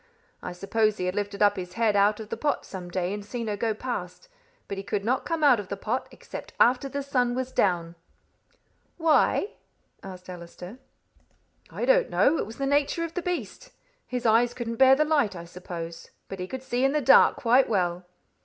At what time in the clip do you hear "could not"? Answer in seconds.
4.83-5.27